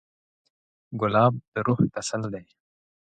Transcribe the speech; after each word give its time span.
ګلاب 0.99 1.33
د 1.51 1.53
روح 1.65 1.79
تسل 1.93 2.21
دی. 2.33 2.45